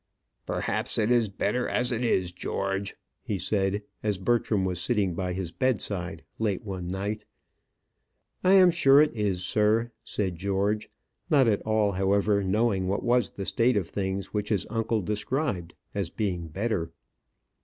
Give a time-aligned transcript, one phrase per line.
[0.47, 5.31] "Perhaps it is better as it is, George," he said, as Bertram was sitting by
[5.31, 7.23] his bedside late one night.
[8.43, 10.89] "I am sure it is, sir," said George,
[11.29, 15.75] not at all, however, knowing what was the state of things which his uncle described
[15.93, 16.89] as being better.